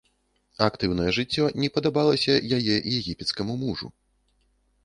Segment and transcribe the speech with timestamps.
[0.67, 3.87] Актыўнае жыццё не падабалася яе егіпецкаму мужу.